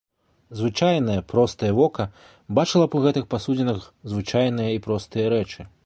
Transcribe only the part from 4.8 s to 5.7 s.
простыя рэчы.